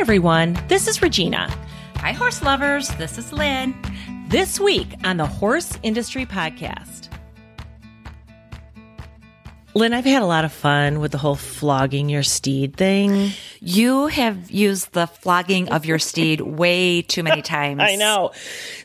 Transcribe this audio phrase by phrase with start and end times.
[0.00, 0.58] everyone.
[0.68, 1.54] This is Regina.
[1.96, 2.88] Hi, horse lovers.
[2.96, 3.74] This is Lynn.
[4.28, 7.10] This week on the Horse Industry Podcast.
[9.74, 13.32] Lynn, I've had a lot of fun with the whole flogging your steed thing.
[13.60, 17.82] You have used the flogging of your steed way too many times.
[17.82, 18.30] I know.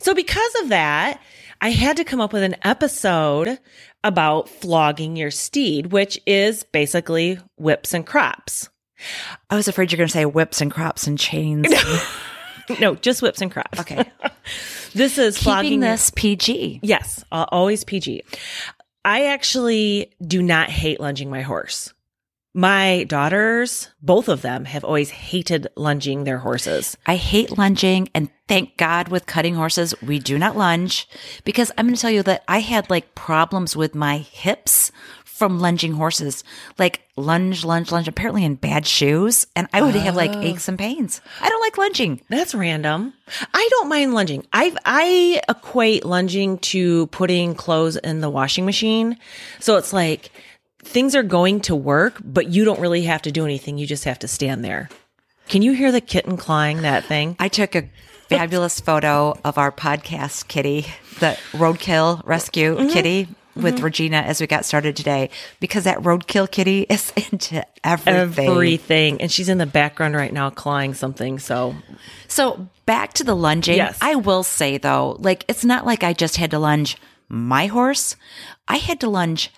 [0.02, 1.22] So, because of that,
[1.62, 3.58] I had to come up with an episode
[4.04, 8.70] about flogging your steed, which is basically whips and crops.
[9.50, 11.68] I was afraid you're going to say whips and crops and chains.
[12.80, 13.80] no, just whips and crops.
[13.80, 14.04] Okay.
[14.94, 16.80] this is Keeping flogging your- this PG.
[16.84, 18.24] Yes, uh, always PG.
[19.04, 21.94] I actually do not hate lunging my horse.
[22.58, 26.96] My daughters, both of them, have always hated lunging their horses.
[27.06, 31.06] I hate lunging and thank God with cutting horses, we do not lunge
[31.44, 34.94] because I'm going to tell you that I had like problems with my hips
[35.36, 36.46] from lunging horses,
[36.80, 39.46] like lunge, lunge, lunge, apparently in bad shoes.
[39.54, 41.20] And I would have like aches and pains.
[41.42, 42.22] I don't like lunging.
[42.30, 43.14] That's random.
[43.54, 44.48] I don't mind lunging.
[44.54, 49.18] I I equate lunging to putting clothes in the washing machine.
[49.60, 50.32] So it's like
[50.84, 53.78] things are going to work, but you don't really have to do anything.
[53.78, 54.88] You just have to stand there.
[55.50, 57.36] Can you hear the kitten clawing that thing?
[57.40, 57.90] I took a
[58.30, 60.86] fabulous photo of our podcast kitty,
[61.20, 62.90] the roadkill rescue Mm-hmm.
[62.90, 68.50] kitty with Regina as we got started today because that roadkill kitty is into everything.
[68.50, 69.22] Everything.
[69.22, 71.40] And she's in the background right now clawing something.
[71.40, 71.76] So
[72.28, 73.78] So back to the lunging.
[73.78, 73.98] Yes.
[74.02, 76.98] I will say though, like it's not like I just had to lunge
[77.30, 78.16] my horse.
[78.68, 79.52] I had to lunge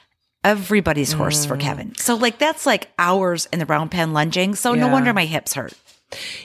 [0.44, 1.48] everybody's horse Mm.
[1.48, 1.96] for Kevin.
[1.96, 4.56] So like that's like hours in the round pen lunging.
[4.56, 5.74] So no wonder my hips hurt.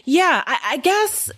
[0.05, 1.31] Yeah, I, I guess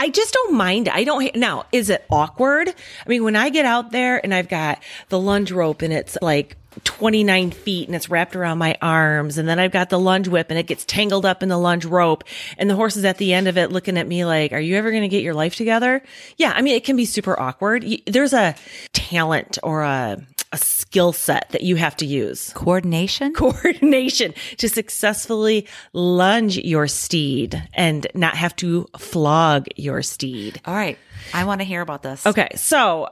[0.00, 0.88] I just don't mind.
[0.88, 1.36] I don't.
[1.36, 2.68] Now, is it awkward?
[2.70, 6.16] I mean, when I get out there and I've got the lunge rope and it's
[6.22, 10.26] like 29 feet and it's wrapped around my arms, and then I've got the lunge
[10.26, 12.24] whip and it gets tangled up in the lunge rope,
[12.56, 14.76] and the horse is at the end of it looking at me like, Are you
[14.76, 16.02] ever going to get your life together?
[16.38, 17.84] Yeah, I mean, it can be super awkward.
[18.06, 18.54] There's a
[18.94, 20.16] talent or a,
[20.52, 23.32] a skill set that you have to use Coordination?
[23.34, 30.60] coordination to successfully lunge your steed and not have to flog your steed.
[30.64, 30.98] All right.
[31.32, 32.26] I want to hear about this.
[32.26, 33.08] Okay, so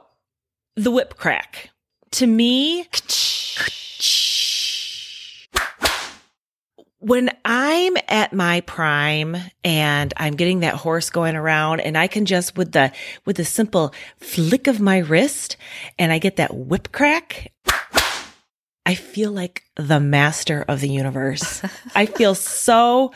[0.75, 1.69] the whip crack.
[2.11, 2.87] To me,
[6.99, 12.25] when I'm at my prime and I'm getting that horse going around and I can
[12.25, 12.91] just with the
[13.25, 15.55] with the simple flick of my wrist
[15.97, 17.51] and I get that whip crack,
[18.85, 21.61] I feel like the master of the universe.
[21.95, 23.13] I feel so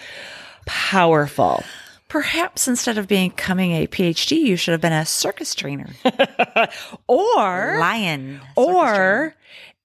[0.66, 1.64] powerful.
[2.08, 5.90] Perhaps instead of becoming a PhD, you should have been a circus trainer.
[7.08, 8.40] Or Lion.
[8.40, 8.78] circus trainer.
[8.78, 9.36] or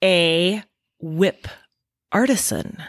[0.04, 0.62] a
[1.00, 1.48] whip
[2.12, 2.82] artisan.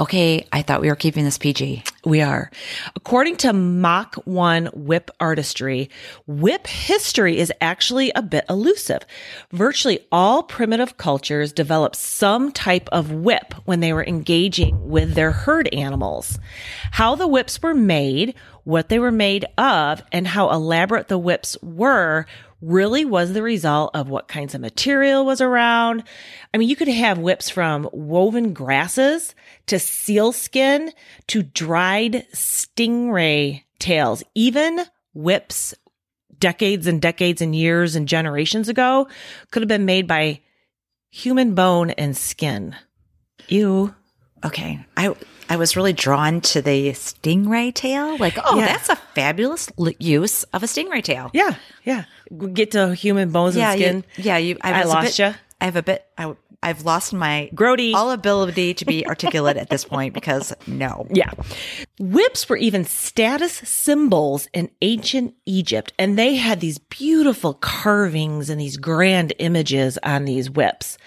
[0.00, 1.84] Okay, I thought we were keeping this PG.
[2.06, 2.50] We are.
[2.96, 5.90] According to Mach 1 Whip Artistry,
[6.26, 9.04] whip history is actually a bit elusive.
[9.52, 15.32] Virtually all primitive cultures developed some type of whip when they were engaging with their
[15.32, 16.38] herd animals.
[16.92, 18.34] How the whips were made,
[18.64, 22.24] what they were made of, and how elaborate the whips were
[22.60, 26.04] really was the result of what kinds of material was around.
[26.52, 29.34] I mean, you could have whips from woven grasses
[29.66, 30.92] to seal skin
[31.28, 34.80] to dried stingray tails, even
[35.14, 35.74] whips
[36.38, 39.06] decades and decades and years and generations ago
[39.50, 40.40] could have been made by
[41.10, 42.74] human bone and skin.
[43.48, 43.94] Ew.
[44.44, 44.84] Okay.
[44.96, 45.14] I
[45.50, 48.16] I was really drawn to the stingray tail.
[48.16, 48.66] Like, oh, Yeah.
[48.66, 51.30] that's a fabulous l- use of a stingray tail.
[51.34, 51.56] Yeah.
[51.84, 52.04] Yeah.
[52.54, 54.04] Get to human bones yeah, and skin.
[54.16, 54.36] You, yeah.
[54.38, 54.56] You.
[54.62, 55.32] I a lost bit- ya.
[55.60, 56.06] I have a bit.
[56.16, 57.94] I, I've lost my Grody.
[57.94, 61.06] all ability to be articulate at this point because no.
[61.10, 61.30] Yeah.
[61.98, 68.60] Whips were even status symbols in ancient Egypt, and they had these beautiful carvings and
[68.60, 70.98] these grand images on these whips.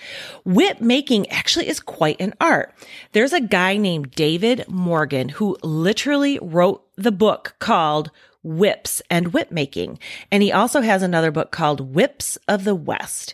[0.43, 2.73] Whip making actually is quite an art.
[3.11, 8.09] There's a guy named David Morgan who literally wrote the book called
[8.43, 9.99] Whips and Whip Making.
[10.31, 13.33] And he also has another book called Whips of the West.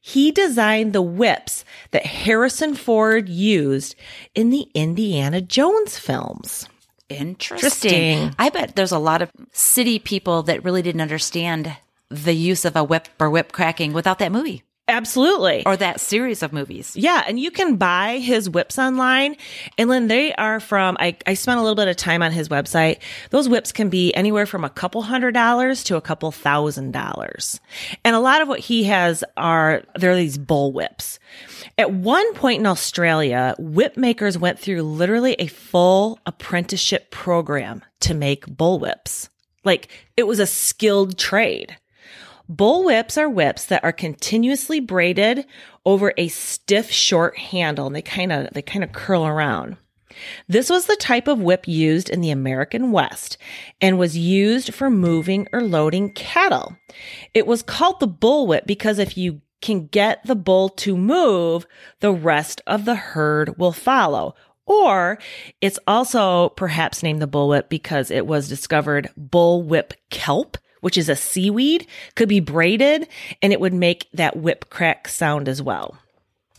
[0.00, 3.94] He designed the whips that Harrison Ford used
[4.34, 6.68] in the Indiana Jones films.
[7.08, 7.92] Interesting.
[7.92, 8.34] Interesting.
[8.38, 11.76] I bet there's a lot of city people that really didn't understand
[12.08, 15.64] the use of a whip or whip cracking without that movie Absolutely.
[15.66, 16.94] or that series of movies.
[16.94, 19.36] Yeah, and you can buy his whips online.
[19.78, 22.48] And then they are from, I, I spent a little bit of time on his
[22.48, 22.98] website.
[23.30, 27.60] Those whips can be anywhere from a couple hundred dollars to a couple thousand dollars.
[28.04, 31.18] And a lot of what he has are, they're these bull whips.
[31.78, 38.14] At one point in Australia, whip makers went through literally a full apprenticeship program to
[38.14, 39.28] make bull whips.
[39.64, 41.76] Like it was a skilled trade.
[42.48, 45.46] Bull whips are whips that are continuously braided
[45.84, 49.76] over a stiff short handle and they kind of they kind of curl around.
[50.48, 53.36] This was the type of whip used in the American West
[53.80, 56.76] and was used for moving or loading cattle.
[57.34, 61.66] It was called the bull whip because if you can get the bull to move,
[62.00, 64.34] the rest of the herd will follow.
[64.66, 65.18] Or
[65.60, 71.16] it's also perhaps named the bullwhip because it was discovered bullwhip kelp, which is a
[71.16, 73.08] seaweed, could be braided
[73.42, 75.98] and it would make that whip crack sound as well.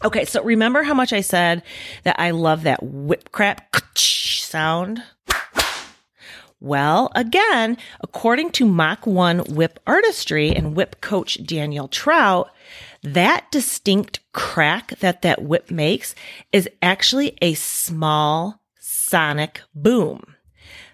[0.03, 1.63] Okay, so remember how much I said
[2.03, 5.01] that I love that whip crack sound?
[6.59, 12.49] Well, again, according to Mach 1 whip artistry and whip coach Daniel Trout,
[13.03, 16.15] that distinct crack that that whip makes
[16.51, 20.35] is actually a small sonic boom.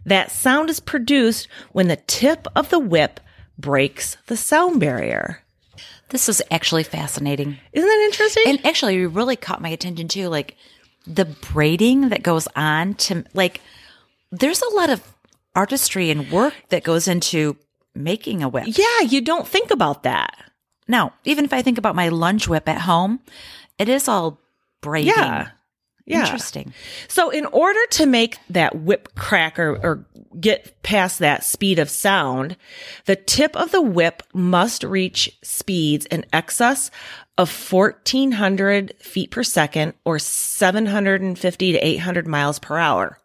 [0.05, 3.19] That sound is produced when the tip of the whip
[3.57, 5.43] breaks the sound barrier.
[6.09, 7.57] This is actually fascinating.
[7.71, 8.43] Isn't that interesting?
[8.47, 10.29] And actually, it really caught my attention too.
[10.29, 10.57] Like
[11.07, 13.61] the braiding that goes on to, like,
[14.31, 15.01] there's a lot of
[15.55, 17.57] artistry and work that goes into
[17.95, 18.65] making a whip.
[18.67, 20.35] yeah, you don't think about that.
[20.87, 23.19] Now, even if I think about my lunge whip at home,
[23.77, 24.39] it is all
[24.81, 25.13] braiding.
[25.15, 25.49] Yeah.
[26.05, 26.21] Yeah.
[26.21, 26.73] Interesting.
[27.07, 30.05] So in order to make that whip crack or, or
[30.39, 32.57] get past that speed of sound,
[33.05, 36.91] the tip of the whip must reach speeds in excess
[37.37, 43.19] of 1400 feet per second or 750 to 800 miles per hour.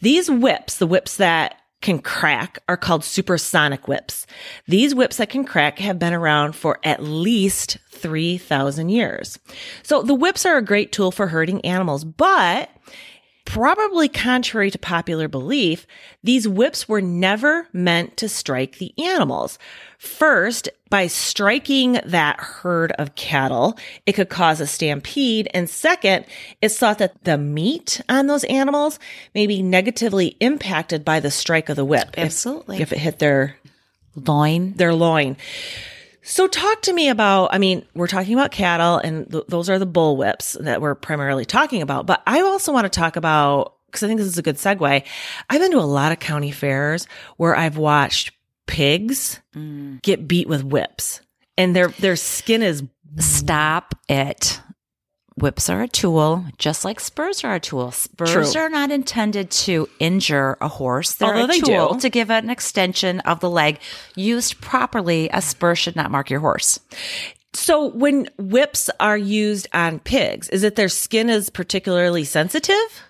[0.00, 4.26] These whips, the whips that can crack are called supersonic whips.
[4.66, 9.38] These whips that can crack have been around for at least 3,000 years.
[9.82, 12.70] So the whips are a great tool for herding animals, but
[13.48, 15.86] probably contrary to popular belief,
[16.22, 19.58] these whips were never meant to strike the animals.
[19.96, 25.48] First, by striking that herd of cattle, it could cause a stampede.
[25.54, 26.26] And second,
[26.60, 28.98] it's thought that the meat on those animals
[29.34, 32.10] may be negatively impacted by the strike of the whip.
[32.18, 32.82] if- Absolutely.
[32.82, 33.56] If, it hit their,
[34.14, 34.74] Loin.
[34.74, 35.38] their loin.
[36.28, 39.78] So talk to me about, I mean, we're talking about cattle and th- those are
[39.78, 43.76] the bull whips that we're primarily talking about, but I also want to talk about,
[43.92, 45.04] cause I think this is a good segue.
[45.48, 47.08] I've been to a lot of county fairs
[47.38, 48.32] where I've watched
[48.66, 50.02] pigs mm.
[50.02, 51.22] get beat with whips
[51.56, 52.82] and their, their skin is,
[53.16, 54.60] Stop it.
[55.40, 57.92] Whips are a tool, just like spurs are a tool.
[57.92, 58.62] Spurs True.
[58.62, 61.12] are not intended to injure a horse.
[61.14, 62.00] They're Although a they tool do.
[62.00, 63.78] to give an extension of the leg.
[64.16, 66.80] Used properly, a spur should not mark your horse.
[67.54, 73.02] so when whips are used on pigs, is it their skin is particularly sensitive?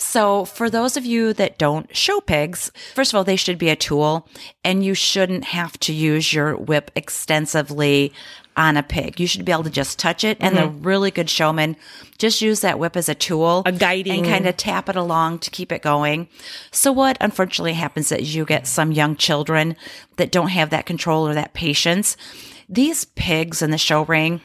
[0.00, 3.70] So, for those of you that don't show pigs, first of all, they should be
[3.70, 4.28] a tool
[4.64, 8.12] and you shouldn't have to use your whip extensively
[8.56, 9.18] on a pig.
[9.18, 10.36] You should be able to just touch it.
[10.40, 10.82] And the mm-hmm.
[10.82, 11.76] really good showmen
[12.18, 15.40] just use that whip as a tool, A guiding- and kind of tap it along
[15.40, 16.28] to keep it going.
[16.70, 19.76] So, what unfortunately happens is you get some young children
[20.16, 22.16] that don't have that control or that patience.
[22.68, 24.40] These pigs in the show ring,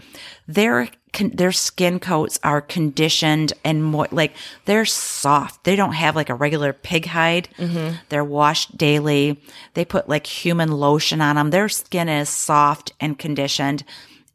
[0.48, 4.34] their con- their skin coats are conditioned and more like
[4.66, 5.64] they're soft.
[5.64, 7.50] They don't have like a regular pig hide.
[7.58, 7.96] Mm-hmm.
[8.10, 9.42] They're washed daily.
[9.74, 11.50] They put like human lotion on them.
[11.52, 13.84] Their skin is soft and conditioned,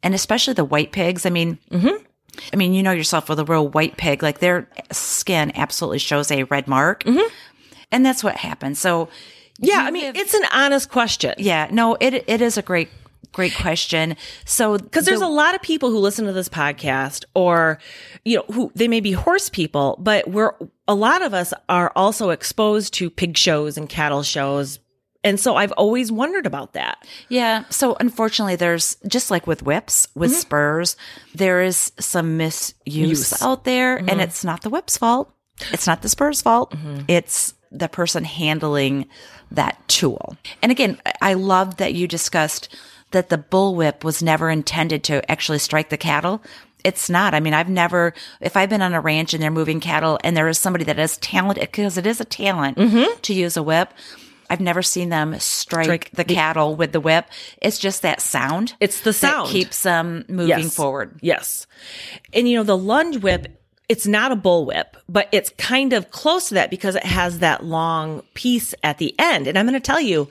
[0.03, 1.25] and especially the white pigs.
[1.25, 2.03] I mean, mm-hmm.
[2.51, 6.31] I mean, you know yourself with a real white pig, like their skin absolutely shows
[6.31, 7.27] a red mark, mm-hmm.
[7.91, 8.77] and that's what happens.
[8.79, 9.07] So,
[9.59, 9.83] Yeah.
[9.87, 11.33] I mean, give- it's an honest question.
[11.37, 12.89] yeah, no, it it is a great
[13.31, 14.15] great question.
[14.45, 17.79] So, Because there's a lot of people who listen to this podcast or,
[18.23, 20.53] you know, who they may be horse people, but we're,
[20.87, 24.79] a lot of us are also exposed to pig shows and cattle shows.
[25.23, 27.03] And so I've always wondered about that.
[27.29, 27.63] Yeah.
[27.69, 30.39] So unfortunately, there's just like with whips, with mm-hmm.
[30.39, 30.97] spurs,
[31.33, 33.41] there is some misuse Use.
[33.41, 34.19] out there, and mm-hmm.
[34.19, 35.33] it's not the whip's fault.
[35.71, 36.71] It's not the spur's fault.
[36.71, 37.05] Mm-hmm.
[37.07, 39.07] It's the person handling
[39.51, 40.37] that tool.
[40.61, 42.75] And again, I love that you discussed
[43.11, 46.41] that the bullwhip was never intended to actually strike the cattle.
[46.83, 47.33] It's not.
[47.33, 50.37] I mean, I've never, if I've been on a ranch and they're moving cattle and
[50.37, 53.19] there is somebody that has talent, because it is a talent mm-hmm.
[53.21, 53.91] to use a whip,
[54.49, 57.25] I've never seen them strike, Strike the, cattle with the whip.
[57.61, 58.75] It's just that sound.
[58.79, 59.49] It's the that sound.
[59.49, 60.75] keeps them moving Yes.
[60.75, 61.17] forward.
[61.21, 61.65] Yes.
[62.33, 63.47] And you know, the lunge whip,
[63.87, 67.39] it's not a bull whip, but it's kind of close to that because it has
[67.39, 69.47] that long piece at the end.
[69.47, 70.27] And I'm going to tell you,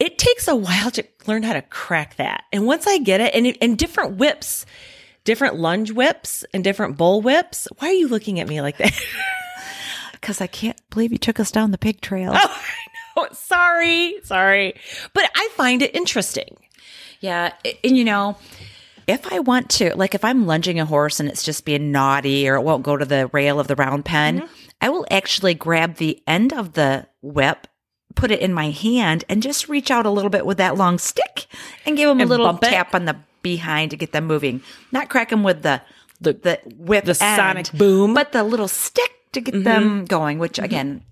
[0.00, 2.44] it takes a while to learn how to crack that.
[2.52, 4.66] And once I get it, and, it- and different whips,
[5.24, 7.68] different lunge whips and different bull whips.
[7.78, 8.92] Why are you looking at me like that?
[10.12, 12.32] because I can't believe you took us down the pig trail.
[12.34, 12.62] Oh,
[13.16, 13.28] I know.
[13.32, 14.74] sorry, sorry.
[15.14, 16.56] But I find it interesting.
[17.20, 17.52] Yeah.
[17.84, 18.36] And you know,
[19.10, 22.48] if I want to, like if I'm lunging a horse and it's just being naughty
[22.48, 24.54] or it won't go to the rail of the round pen, mm-hmm.
[24.80, 27.66] I will actually grab the end of the whip,
[28.14, 30.98] put it in my hand, and just reach out a little bit with that long
[30.98, 31.46] stick
[31.84, 32.70] and give them a little bump it?
[32.70, 34.62] tap on the behind to get them moving.
[34.92, 35.82] Not crack them with the
[36.20, 38.12] the, the whip, the end, sonic boom.
[38.12, 39.64] but the little stick to get mm-hmm.
[39.64, 40.38] them going.
[40.38, 40.64] Which mm-hmm.
[40.64, 41.04] again,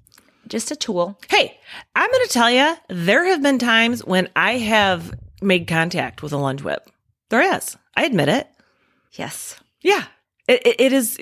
[0.46, 1.18] just a tool.
[1.28, 1.58] Hey,
[1.96, 6.32] I'm going to tell you, there have been times when I have made contact with
[6.32, 6.90] a lunge whip.
[7.30, 7.76] There is.
[7.98, 8.48] I admit it.
[9.14, 9.56] Yes.
[9.80, 10.04] Yeah.
[10.46, 11.18] It, it, it is.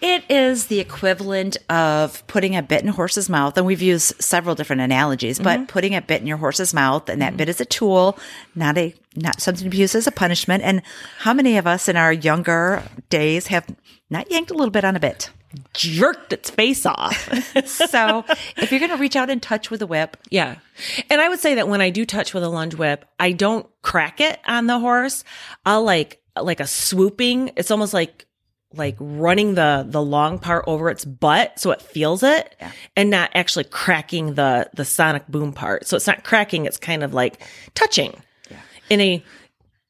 [0.00, 3.56] It is the equivalent of putting a bit in a horse's mouth.
[3.56, 5.66] And we've used several different analogies, but mm-hmm.
[5.66, 7.36] putting a bit in your horse's mouth and that mm-hmm.
[7.36, 8.18] bit is a tool,
[8.56, 10.64] not a, not something to be used as a punishment.
[10.64, 10.82] And
[11.18, 13.64] how many of us in our younger days have
[14.10, 15.30] not yanked a little bit on a bit?
[15.72, 17.28] Jerked its face off.
[17.66, 18.24] So
[18.56, 20.56] if you're going to reach out and touch with a whip, yeah.
[21.10, 23.66] And I would say that when I do touch with a lunge whip, I don't
[23.82, 25.24] crack it on the horse.
[25.64, 27.52] I'll like, like a swooping.
[27.56, 28.26] It's almost like,
[28.72, 32.72] like running the, the long part over its butt so it feels it Yeah.
[32.96, 35.86] and not actually cracking the, the sonic boom part.
[35.86, 36.64] So it's not cracking.
[36.66, 37.40] It's kind of like
[37.74, 38.20] touching
[38.90, 39.22] in a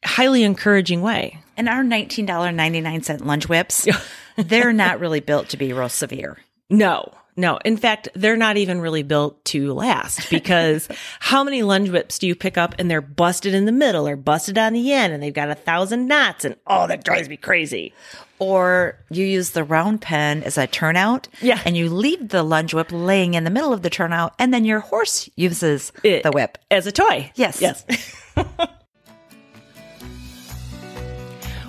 [0.04, 1.38] highly encouraging way.
[1.56, 3.86] and our $19.99 lunge whips,
[4.36, 6.38] they're not really built to be real severe.
[6.70, 7.58] No, no.
[7.64, 10.88] In fact, they're not even really built to last because
[11.20, 14.16] how many lunge whips do you pick up and they're busted in the middle or
[14.16, 17.36] busted on the end and they've got a thousand knots and oh, that drives me
[17.36, 17.92] crazy.
[18.40, 21.28] Or you use the round pen as a turnout.
[21.40, 21.60] Yeah.
[21.64, 24.64] And you leave the lunge whip laying in the middle of the turnout, and then
[24.64, 26.58] your horse uses It- the whip.
[26.70, 27.30] as a toy.
[27.36, 27.60] Yes.
[27.60, 27.84] Yes.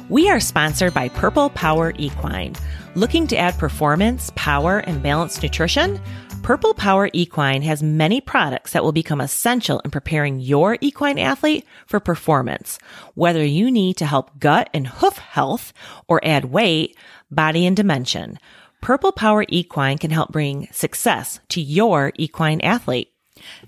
[0.10, 2.56] we are sponsored by Purple Power Equine.
[2.96, 6.00] Looking to add performance, power, and balanced nutrition?
[6.44, 11.66] Purple Power Equine has many products that will become essential in preparing your equine athlete
[11.88, 12.78] for performance.
[13.16, 15.74] Whether you need to help gut and hoof health
[16.08, 16.96] or add weight,
[17.32, 18.38] body, and dimension,
[18.82, 23.12] Purple Power Equine can help bring success to your equine athlete.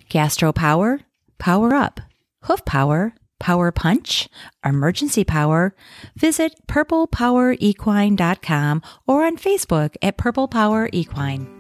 [0.09, 0.99] Gastro power,
[1.39, 1.99] power up.
[2.43, 4.29] Hoof power, power punch,
[4.63, 5.73] emergency power.
[6.15, 11.56] Visit purplepowerequine.com or on Facebook at Purple Power Equine.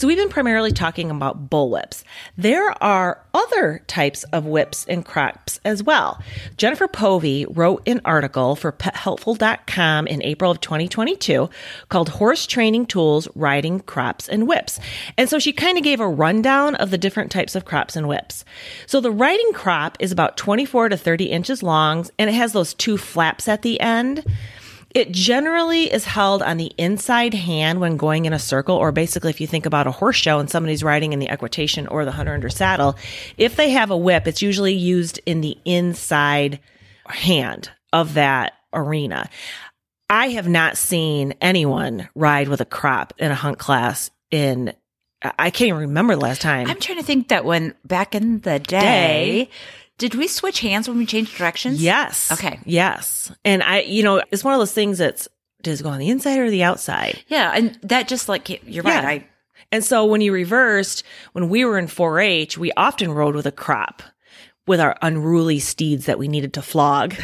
[0.00, 2.04] So we've been primarily talking about bull whips.
[2.34, 6.22] There are other types of whips and crops as well.
[6.56, 11.50] Jennifer Povey wrote an article for pethelpful.com in April of 2022
[11.90, 14.80] called Horse Training Tools, Riding Crops and Whips.
[15.18, 18.08] And so she kind of gave a rundown of the different types of crops and
[18.08, 18.46] whips.
[18.86, 22.72] So the riding crop is about 24 to 30 inches long and it has those
[22.72, 24.24] two flaps at the end.
[24.94, 29.30] It generally is held on the inside hand when going in a circle, or basically,
[29.30, 32.10] if you think about a horse show and somebody's riding in the equitation or the
[32.10, 32.96] hunter under saddle,
[33.38, 36.58] if they have a whip, it's usually used in the inside
[37.06, 39.28] hand of that arena.
[40.08, 44.72] I have not seen anyone ride with a crop in a hunt class in,
[45.22, 46.66] I can't even remember the last time.
[46.66, 49.50] I'm trying to think that when back in the day,
[50.00, 51.80] did we switch hands when we changed directions?
[51.82, 52.32] yes.
[52.32, 52.58] Okay.
[52.64, 53.30] Yes.
[53.44, 55.28] And I, you know, it's one of those things that's,
[55.62, 57.22] does it go on the inside or the outside?
[57.28, 57.52] Yeah.
[57.54, 59.02] And that just like, you're right.
[59.02, 59.08] Yeah.
[59.08, 59.26] I,
[59.70, 61.02] And so when you reversed,
[61.32, 64.02] when we were in 4 H, we often rode with a crop
[64.66, 67.14] with our unruly steeds that we needed to flog.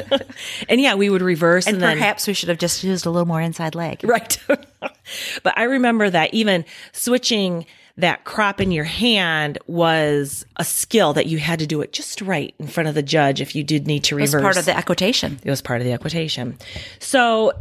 [0.68, 1.98] and yeah, we would reverse and, and then.
[1.98, 4.00] perhaps we should have just used a little more inside leg.
[4.02, 4.38] Right.
[4.48, 7.64] but I remember that even switching
[7.98, 12.22] that crop in your hand was a skill that you had to do it just
[12.22, 14.44] right in front of the judge if you did need to It was reverse.
[14.44, 15.38] part of the equitation.
[15.44, 16.56] It was part of the equitation.
[17.00, 17.52] So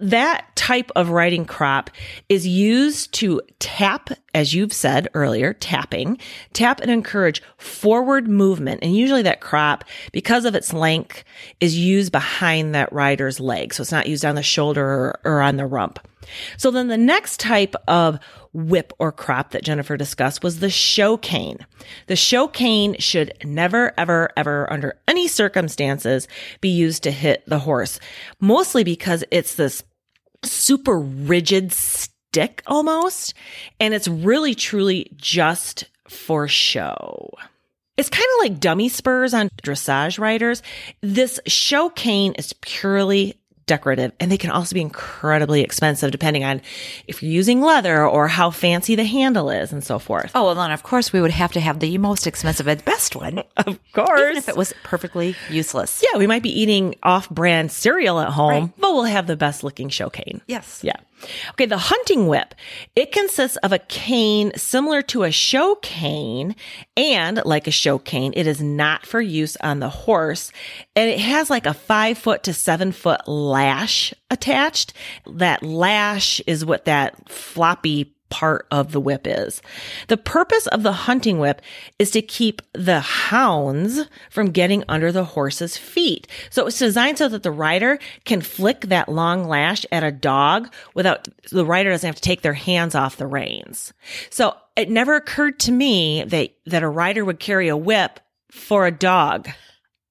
[0.00, 1.90] that type of riding crop
[2.28, 6.18] is used to tap, as you've said earlier, tapping,
[6.52, 8.80] tap and encourage forward movement.
[8.82, 11.24] And usually that crop, because of its length,
[11.60, 13.72] is used behind that rider's leg.
[13.74, 15.98] So it's not used on the shoulder or, or on the rump.
[16.58, 18.18] So then the next type of
[18.54, 21.58] whip or crop that Jennifer discussed was the show cane.
[22.06, 26.28] The show cane should never, ever, ever, under any circumstances,
[26.60, 28.00] be used to hit the horse,
[28.40, 29.82] mostly because it's this
[30.44, 33.34] super rigid stick almost,
[33.80, 37.30] and it's really truly just for show.
[37.96, 40.62] It's kind of like dummy spurs on dressage riders.
[41.00, 46.60] This show cane is purely decorative and they can also be incredibly expensive depending on
[47.06, 50.30] if you're using leather or how fancy the handle is and so forth.
[50.34, 53.16] Oh, well, then of course we would have to have the most expensive and best
[53.16, 53.42] one.
[53.56, 54.20] Of course.
[54.20, 56.02] Even if it was perfectly useless.
[56.02, 59.64] yeah, we might be eating off brand cereal at home, but we'll have the best
[59.64, 60.40] looking show cane.
[60.46, 60.80] Yes.
[60.82, 60.96] Yeah.
[61.50, 61.66] Okay.
[61.66, 62.54] The hunting whip.
[62.96, 66.56] It consists of a cane similar to a show cane
[66.96, 70.52] and like a show cane, it is not for use on the horse
[70.96, 74.92] and it has like a five foot to seven foot lash attached.
[75.26, 79.62] That lash is what that floppy part of the whip is.
[80.08, 81.62] The purpose of the hunting whip
[82.00, 84.00] is to keep the hounds
[84.30, 86.26] from getting under the horse's feet.
[86.50, 90.72] So it's designed so that the rider can flick that long lash at a dog
[90.94, 93.92] without the rider doesn't have to take their hands off the reins.
[94.30, 98.18] So it never occurred to me that, that a rider would carry a whip
[98.50, 99.48] for a dog.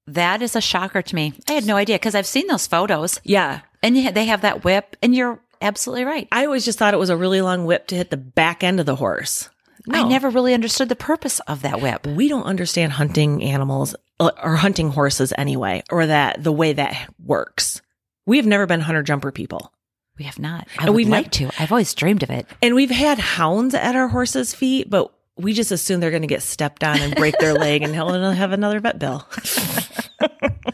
[0.08, 1.34] That is a shocker to me.
[1.50, 3.62] I had no idea because I've seen those photos Yeah.
[3.82, 6.28] and they have that whip and you're absolutely right.
[6.32, 8.80] I always just thought it was a really long whip to hit the back end
[8.80, 9.50] of the horse.
[9.92, 12.08] I never really understood the purpose of that whip.
[12.08, 17.10] we don't understand hunting animals uh, or hunting horses anyway, or that the way that
[17.20, 17.82] works.
[18.26, 19.74] We've never been hunter jumper people.
[20.18, 20.68] We have not.
[20.78, 21.50] I And would like to.
[21.60, 22.46] I've always dreamed of it.
[22.62, 26.28] And we've had hounds at our horses' feet, but we just assume they're going to
[26.28, 29.28] get stepped on and break their leg and he'll have another vet bill.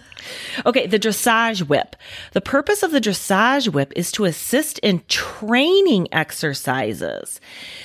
[0.66, 1.96] okay, the dressage whip.
[2.34, 7.40] The purpose of the dressage whip is to assist in training exercises.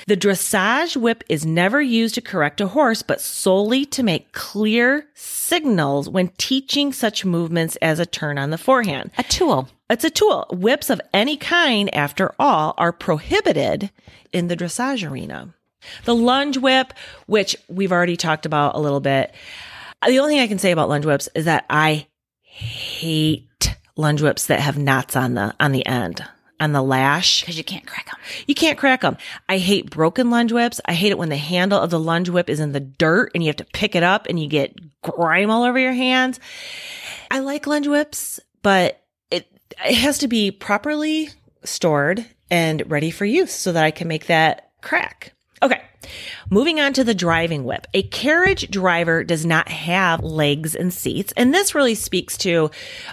[0.07, 5.07] The dressage whip is never used to correct a horse, but solely to make clear
[5.15, 9.11] signals when teaching such movements as a turn on the forehand.
[9.19, 9.69] A tool.
[9.91, 10.47] It's a tool.
[10.51, 13.91] Whips of any kind, after all, are prohibited
[14.33, 15.55] in the dressage arena.
[16.05, 16.95] The lunge whip,
[17.27, 19.35] which we've already talked about a little bit.
[20.07, 22.07] The only thing I can say about lunge whips is that I
[22.55, 26.25] hate lunge whips that have knots on the on the end
[26.61, 27.41] on the lash.
[27.41, 28.17] Because you can't crack them.
[28.47, 29.17] You can't crack them.
[29.49, 30.81] I hate broken lunge whips.
[30.85, 33.43] I hate it when the handle of the lunge whip is in the dirt and
[33.43, 36.39] you have to pick it up and you get grime all over your hands.
[37.31, 39.49] I like lunge whips, but it
[39.85, 41.31] it has to be properly
[41.65, 45.33] stored and ready for use so that I can make that crack.
[45.65, 45.81] Okay.
[46.51, 47.87] Moving on to the driving whip.
[47.95, 51.33] A carriage driver does not have legs and seats.
[51.39, 52.71] And this really speaks to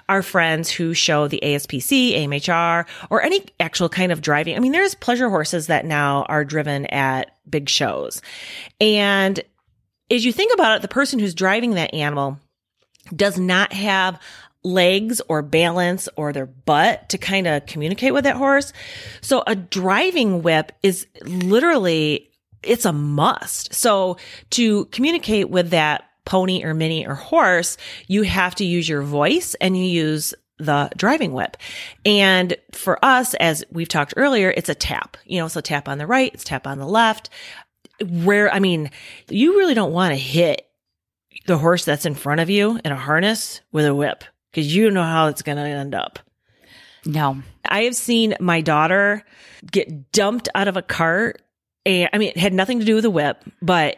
[0.10, 4.58] our friends who show the ASPC, AMHR, or any actual kind of driving.
[4.58, 8.22] I mean, there's pleasure horses that now are driven at big shows.
[8.82, 9.40] And
[10.10, 12.38] as you think about it, the person who's driving that animal
[13.16, 14.20] does not have
[14.64, 18.74] legs or balance or their butt to kind of communicate with that horse.
[19.22, 22.31] So a driving whip is literally,
[22.64, 23.74] it's a must.
[23.74, 24.18] So
[24.52, 29.56] to communicate with that pony or mini or horse, you have to use your voice
[29.56, 31.58] and you use the driving whip.
[32.06, 35.98] And for us, as we've talked earlier, it's a tap, you know, so tap on
[35.98, 37.30] the right, it's tap on the left.
[38.08, 38.92] Where, I mean,
[39.30, 40.68] you really don't want to hit
[41.48, 44.92] the horse that's in front of you in a harness with a whip because you
[44.92, 46.20] know how it's going to end up.
[47.06, 47.42] No.
[47.66, 49.24] I have seen my daughter
[49.72, 51.42] get dumped out of a cart.
[51.86, 53.98] And I mean, it had nothing to do with the whip, but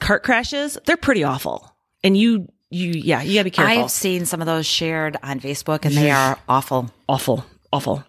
[0.00, 1.74] cart crashes, they're pretty awful.
[2.02, 3.84] And you, you, yeah, you gotta be careful.
[3.84, 6.90] I've seen some of those shared on Facebook and they are awful.
[7.08, 8.04] awful, awful.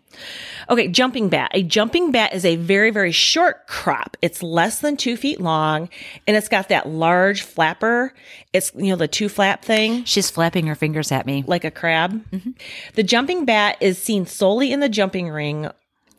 [0.69, 1.51] Okay, jumping bat.
[1.53, 4.17] A jumping bat is a very, very short crop.
[4.21, 5.89] It's less than two feet long
[6.27, 8.13] and it's got that large flapper.
[8.53, 10.03] It's, you know, the two flap thing.
[10.05, 11.43] She's flapping her fingers at me.
[11.47, 12.23] like a crab.
[12.31, 12.51] Mm-hmm.
[12.95, 15.69] The jumping bat is seen solely in the jumping ring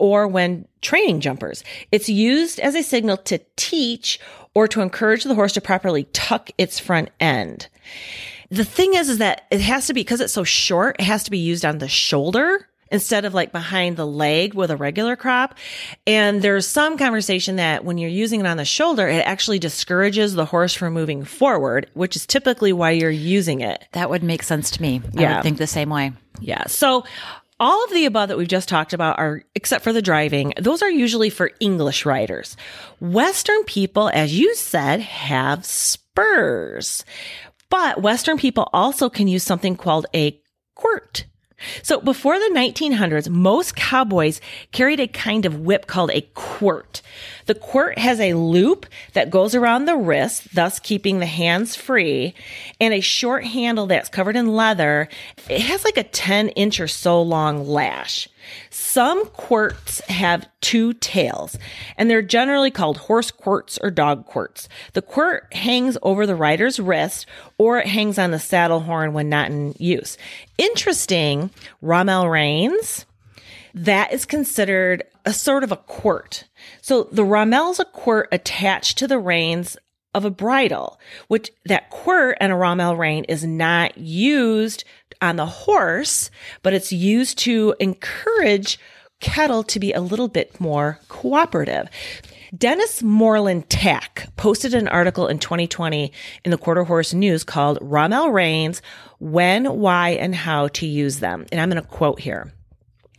[0.03, 1.63] or when training jumpers.
[1.93, 4.19] It's used as a signal to teach
[4.53, 7.69] or to encourage the horse to properly tuck its front end.
[8.51, 11.23] The thing is, is that it has to be, because it's so short, it has
[11.23, 15.15] to be used on the shoulder instead of like behind the leg with a regular
[15.15, 15.55] crop.
[16.05, 20.35] And there's some conversation that when you're using it on the shoulder, it actually discourages
[20.35, 23.87] the horse from moving forward, which is typically why you're using it.
[23.93, 25.01] That would make sense to me.
[25.17, 26.13] I would think the same way.
[26.41, 26.67] Yeah.
[26.67, 27.05] So
[27.63, 30.83] all of the above that we've just talked about are, except for the driving, those
[30.83, 32.57] are usually for English riders.
[33.01, 37.05] Western people, as you said, have spurs.
[37.71, 40.41] But Western people also can use something called a
[40.75, 41.27] quirt.
[41.83, 44.41] So before the 1900s, most cowboys
[44.73, 47.03] carried a kind of whip called a quirt.
[47.47, 52.35] The quirt has a loop that goes around the wrist, thus keeping the hands free,
[52.81, 55.09] and a short handle that's covered in leather.
[55.49, 58.29] It has like a 10 inch or so long lash.
[58.93, 61.57] Some quirts have two tails,
[61.97, 64.69] and they're generally called horse quirts or dog quirts.
[64.93, 67.25] The quirt hangs over the rider's wrist
[67.57, 70.19] or it hangs on the saddle horn when not in use.
[70.59, 71.49] Interesting,
[71.83, 73.07] romal reins,
[73.73, 76.45] that is considered a sort of a quirt.
[76.83, 79.75] So the romal's a quirt attached to the reins
[80.15, 80.99] of a bridle,
[81.29, 84.85] which that quirt and a romal rein is not used
[85.21, 86.31] on the horse,
[86.63, 88.79] but it's used to encourage
[89.21, 91.89] cattle to be a little bit more cooperative.
[92.57, 96.13] Dennis Moreland Tack posted an article in 2020
[96.45, 98.83] in the Quarter Horse News called Romal Reins,
[99.21, 101.47] When, Why, and How to Use Them.
[101.51, 102.53] And I'm going to quote here.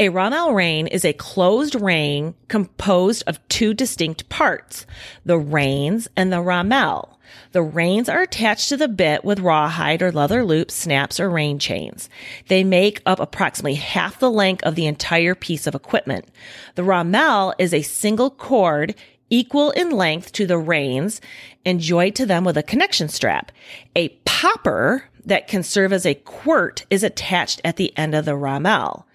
[0.03, 4.85] A romal rein is a closed rein composed of two distinct parts,
[5.23, 7.19] the reins and the romal.
[7.53, 11.57] The reins are attached to the bit with rawhide or leather loops, snaps, or rein
[11.57, 12.09] chains.
[12.49, 16.27] They make up approximately half the length of the entire piece of equipment.
[16.75, 18.95] The romal is a single cord
[19.29, 21.21] equal in length to the reins
[21.65, 23.53] and joined to them with a connection strap.
[23.95, 28.35] A popper that can serve as a quirt is attached at the end of the
[28.35, 29.05] romal.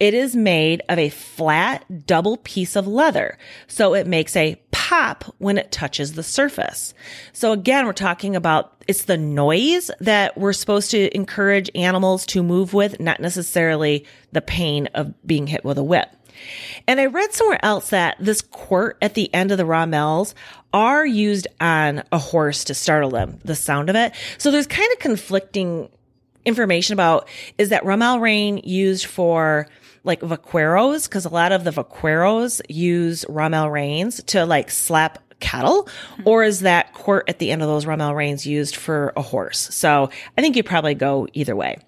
[0.00, 3.38] It is made of a flat double piece of leather.
[3.66, 6.94] So it makes a pop when it touches the surface.
[7.32, 12.42] So again, we're talking about it's the noise that we're supposed to encourage animals to
[12.42, 16.08] move with, not necessarily the pain of being hit with a whip.
[16.86, 20.34] And I read somewhere else that this quirt at the end of the romals
[20.72, 24.12] are used on a horse to startle them, the sound of it.
[24.38, 25.88] So there's kind of conflicting
[26.44, 29.66] information about is that romal rein used for
[30.04, 35.84] like vaqueros because a lot of the vaqueros use romal reins to like slap cattle,
[35.84, 36.28] mm-hmm.
[36.28, 39.72] or is that quirt at the end of those romal reins used for a horse?
[39.74, 41.78] So I think you probably go either way.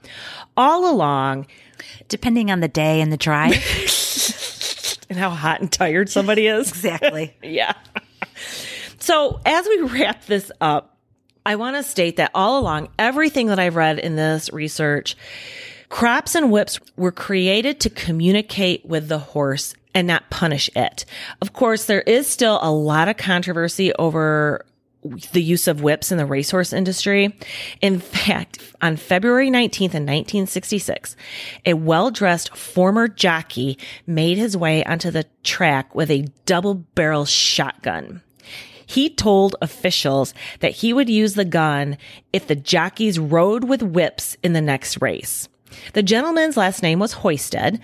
[0.57, 1.47] All along,
[2.09, 3.53] depending on the day and the drive,
[5.11, 6.69] and how hot and tired somebody is.
[6.71, 7.37] exactly.
[7.43, 7.75] yeah.
[8.99, 10.90] So as we wrap this up,
[11.45, 15.17] I want to state that all along, everything that I've read in this research
[15.91, 21.05] Crops and whips were created to communicate with the horse and not punish it.
[21.43, 24.65] Of course, there is still a lot of controversy over
[25.33, 27.37] the use of whips in the racehorse industry.
[27.81, 31.17] In fact, on February 19th in 1966,
[31.67, 33.77] a well-dressed former jockey
[34.07, 38.23] made his way onto the track with a double barrel shotgun.
[38.91, 41.97] He told officials that he would use the gun
[42.33, 45.49] if the jockeys rode with whips in the next race.
[45.93, 47.79] The gentleman's last name was Hoisted,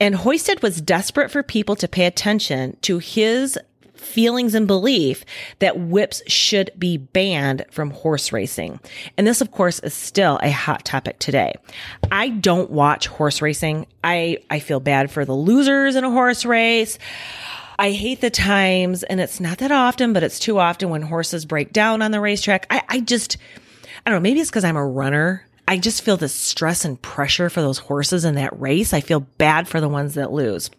[0.00, 3.56] and Hoisted was desperate for people to pay attention to his
[3.94, 5.24] feelings and belief
[5.60, 8.80] that whips should be banned from horse racing.
[9.16, 11.54] And this, of course, is still a hot topic today.
[12.10, 13.86] I don't watch horse racing.
[14.02, 16.98] I, I feel bad for the losers in a horse race.
[17.78, 21.44] I hate the times, and it's not that often, but it's too often when horses
[21.44, 22.66] break down on the racetrack.
[22.70, 23.36] I, I just,
[24.04, 27.00] I don't know, maybe it's because I'm a runner I just feel the stress and
[27.00, 28.94] pressure for those horses in that race.
[28.94, 30.70] I feel bad for the ones that lose.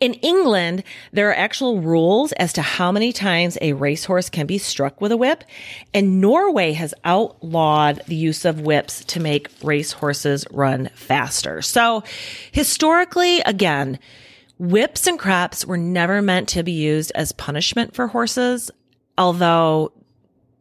[0.00, 0.82] In England,
[1.12, 5.12] there are actual rules as to how many times a racehorse can be struck with
[5.12, 5.44] a whip,
[5.94, 11.62] and Norway has outlawed the use of whips to make racehorses run faster.
[11.62, 12.02] So,
[12.50, 14.00] historically, again,
[14.58, 18.70] whips and crops were never meant to be used as punishment for horses,
[19.18, 19.92] although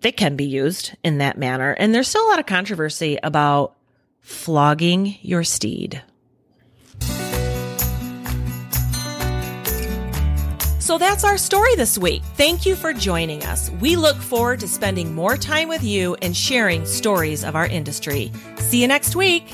[0.02, 1.72] they can be used in that manner.
[1.72, 3.76] And there's still a lot of controversy about
[4.20, 6.02] flogging your steed.
[10.80, 12.22] So that's our story this week.
[12.36, 13.72] Thank you for joining us.
[13.82, 18.32] We look forward to spending more time with you and sharing stories of our industry.
[18.60, 19.52] See you next week.